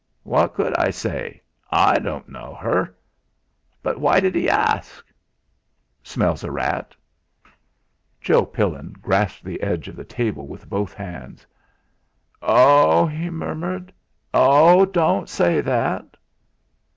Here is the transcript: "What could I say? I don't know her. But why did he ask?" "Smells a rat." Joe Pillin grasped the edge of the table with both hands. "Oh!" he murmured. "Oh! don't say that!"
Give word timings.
"What 0.23 0.55
could 0.55 0.73
I 0.79 0.89
say? 0.89 1.43
I 1.69 1.99
don't 1.99 2.27
know 2.27 2.55
her. 2.55 2.97
But 3.83 3.99
why 3.99 4.19
did 4.19 4.33
he 4.33 4.49
ask?" 4.49 5.05
"Smells 6.01 6.43
a 6.43 6.49
rat." 6.49 6.95
Joe 8.19 8.47
Pillin 8.47 8.93
grasped 8.99 9.43
the 9.43 9.61
edge 9.61 9.87
of 9.87 9.95
the 9.95 10.03
table 10.03 10.47
with 10.47 10.67
both 10.67 10.91
hands. 10.95 11.45
"Oh!" 12.41 13.05
he 13.05 13.29
murmured. 13.29 13.93
"Oh! 14.33 14.85
don't 14.85 15.29
say 15.29 15.61
that!" 15.61 16.17